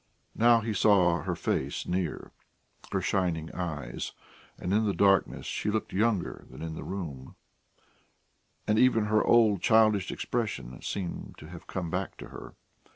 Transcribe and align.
Now 0.33 0.61
he 0.61 0.73
saw 0.73 1.21
her 1.21 1.35
face 1.35 1.85
near, 1.87 2.31
her 2.91 3.01
shining 3.01 3.53
eyes, 3.53 4.13
and 4.57 4.73
in 4.73 4.87
the 4.87 4.95
darkness 4.95 5.45
she 5.45 5.69
looked 5.69 5.93
younger 5.93 6.43
than 6.49 6.63
in 6.63 6.73
the 6.73 6.83
room, 6.83 7.35
and 8.65 8.79
even 8.79 9.05
her 9.05 9.23
old 9.23 9.61
childish 9.61 10.09
expression 10.11 10.81
seemed 10.81 11.35
to 11.37 11.49
have 11.49 11.67
come 11.67 11.91
back 11.91 12.17
to 12.17 12.29
her. 12.29 12.55